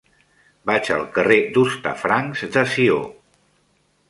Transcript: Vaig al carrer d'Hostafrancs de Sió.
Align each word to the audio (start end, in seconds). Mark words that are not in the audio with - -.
Vaig 0.69 0.87
al 0.95 1.05
carrer 1.17 1.37
d'Hostafrancs 1.57 2.45
de 2.57 2.65
Sió. 2.73 2.99